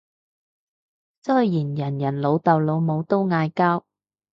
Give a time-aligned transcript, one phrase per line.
[1.21, 3.85] 雖然人人老豆老母都嗌交